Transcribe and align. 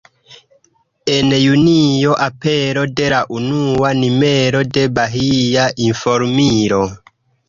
En 1.15 1.27
Junio 1.41 2.15
apero 2.27 2.85
de 3.01 3.11
la 3.13 3.19
unua 3.39 3.91
numero 3.99 4.63
de 4.79 4.87
“Bahia 4.97 5.67
Informilo”. 5.89 6.81